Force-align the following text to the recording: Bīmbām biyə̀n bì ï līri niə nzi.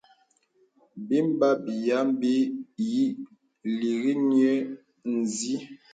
Bīmbām 1.09 1.61
biyə̀n 1.65 2.07
bì 2.19 2.33
ï 2.91 3.03
līri 3.77 4.13
niə 4.29 4.53
nzi. 5.15 5.53